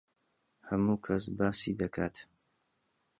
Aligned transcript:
هەموو 0.69 0.95
کەس 1.05 1.23
باسی 1.37 1.71
دەکات. 1.81 2.15